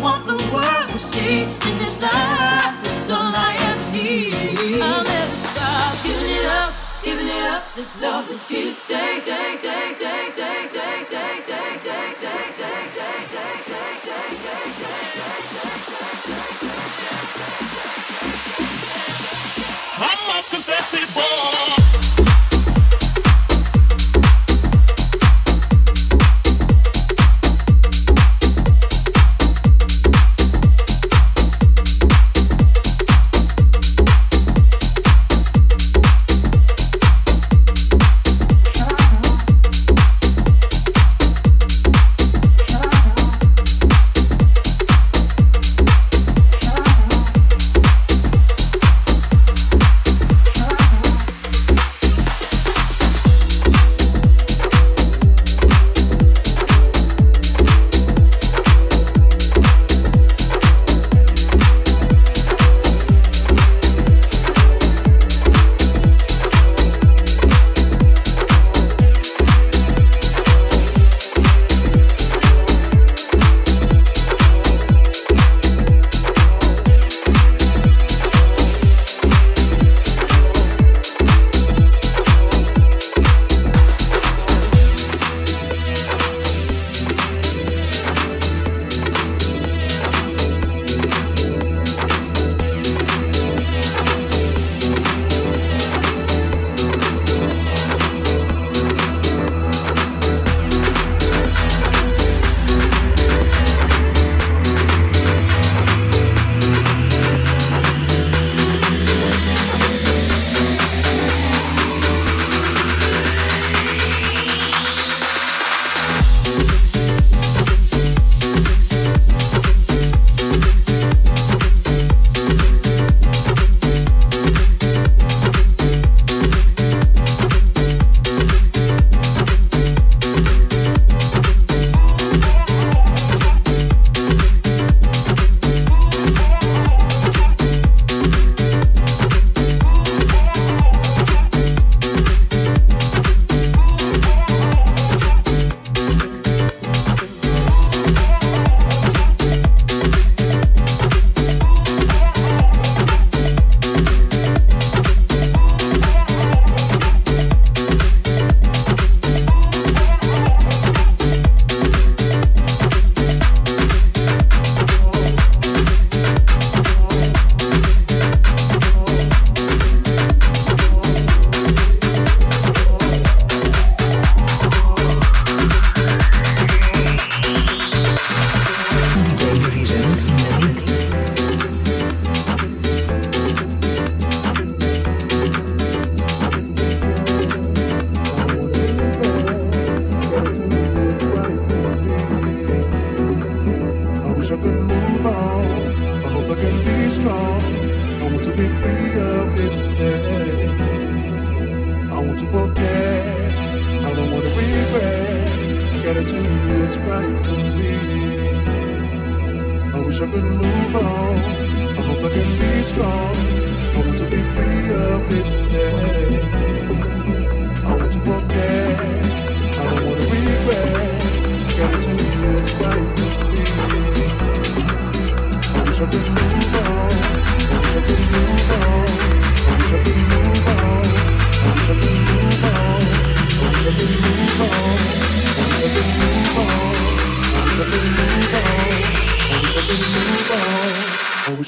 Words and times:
want 0.00 0.26
the 0.26 0.36
world 0.52 0.88
to 0.88 0.98
see 0.98 1.42
in 1.42 1.78
this 1.78 2.00
life. 2.00 2.12
That's 2.82 3.10
all 3.10 3.32
I 3.34 3.56
ever 3.68 3.92
need. 3.92 4.34
I'll 4.80 5.04
never 5.04 5.36
stop 5.36 5.94
giving 6.02 6.30
it 6.38 6.46
up, 6.46 6.72
giving 7.04 7.28
it 7.28 7.44
up. 7.44 7.62
This 7.76 7.94
love 8.00 8.30
is 8.30 8.46
here 8.48 8.64
to 8.64 8.72
stay, 8.74 9.20
take, 9.20 9.60
take, 9.60 9.98
take, 9.98 10.34
take, 10.34 10.70
take, 10.72 11.08
take, 11.10 11.46
take, 11.46 11.84
take, 11.84 12.56
take. 12.56 12.90
stay. 12.94 13.09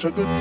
so 0.02 0.10
good 0.10 0.31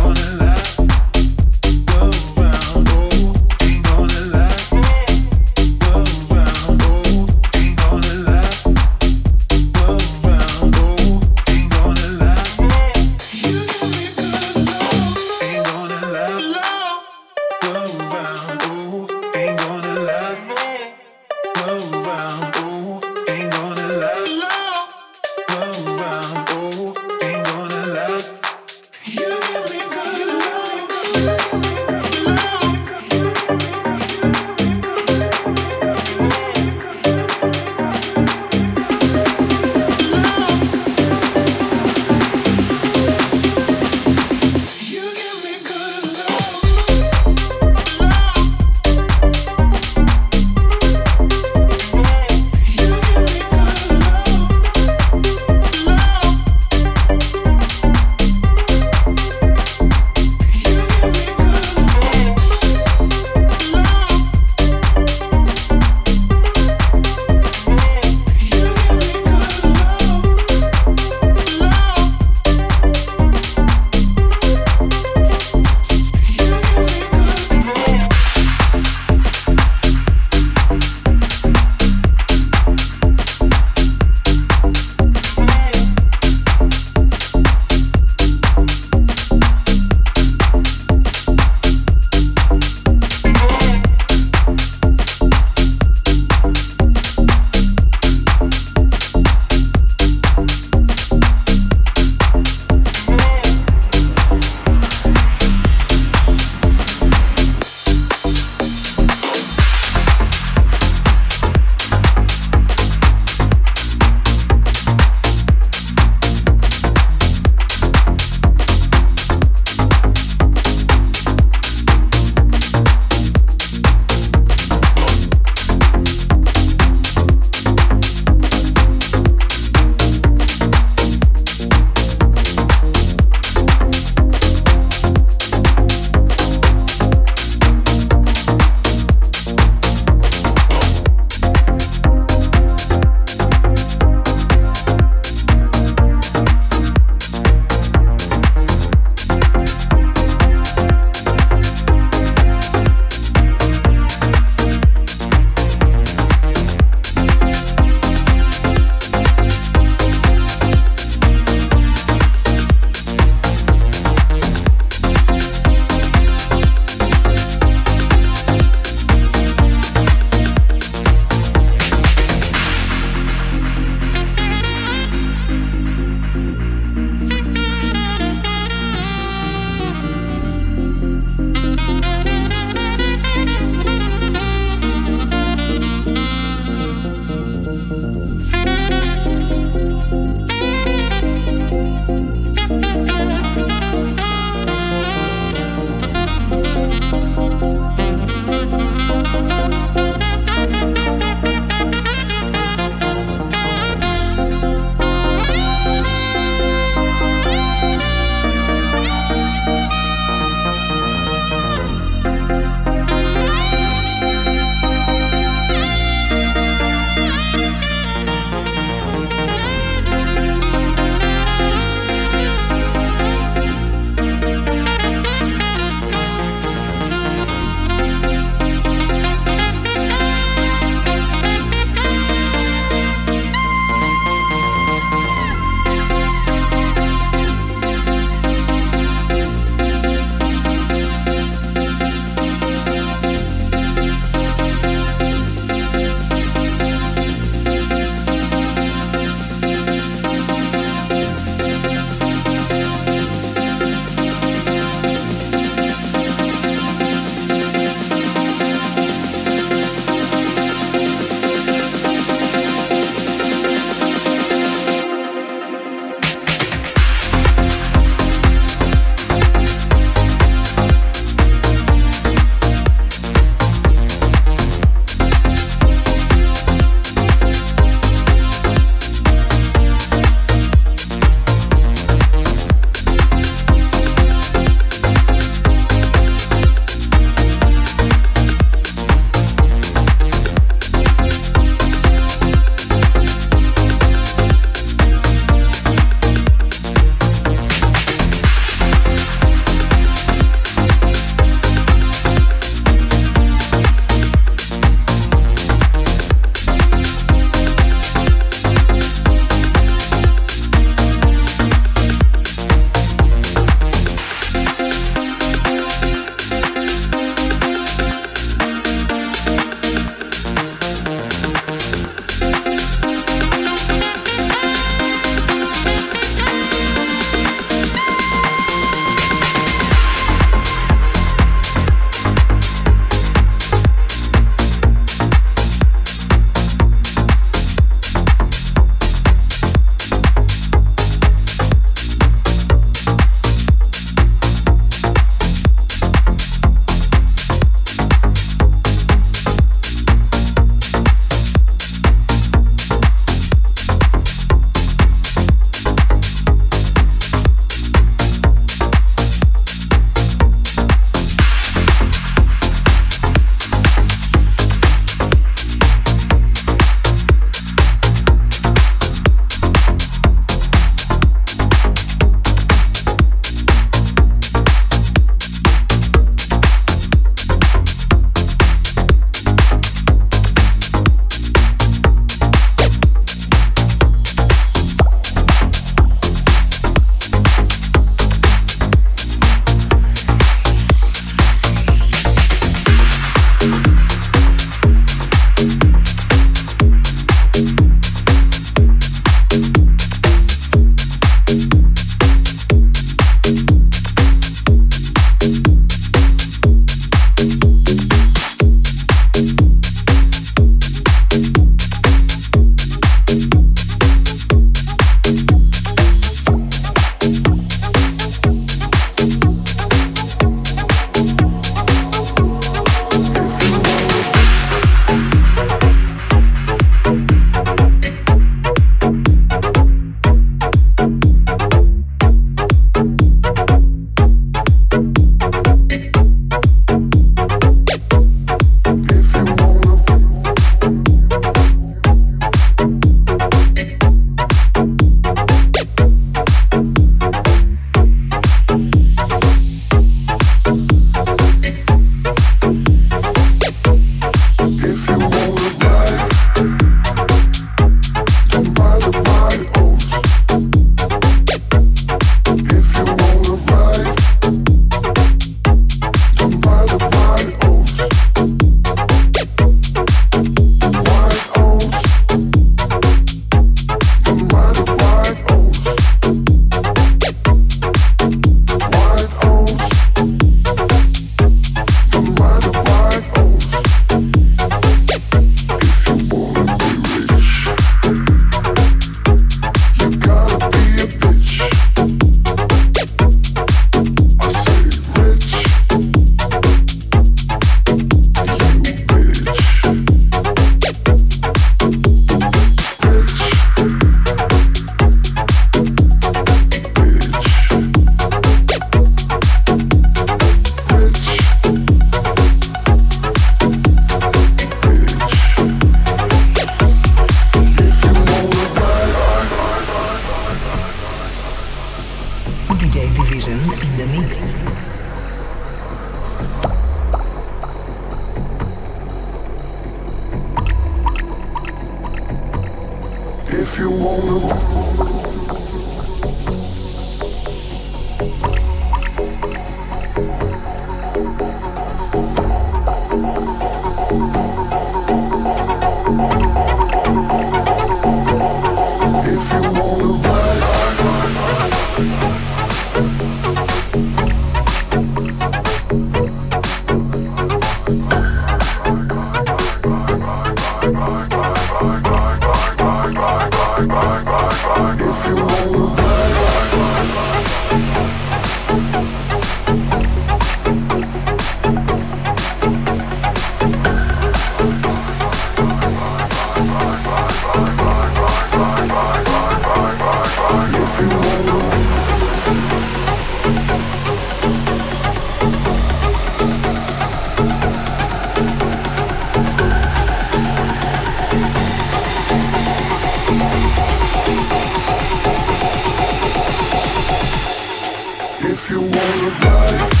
you 598.71 598.79
wanna 598.79 599.29
die 599.41 600.00